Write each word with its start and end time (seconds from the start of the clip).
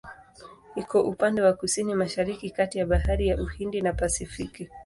Iko 0.81 0.97
upande 1.03 1.41
wa 1.41 1.53
Kusini-Mashariki 1.53 2.49
kati 2.49 2.77
ya 2.79 2.85
Bahari 2.85 3.27
ya 3.27 3.37
Uhindi 3.43 3.81
na 3.81 3.93
Pasifiki. 3.93 4.69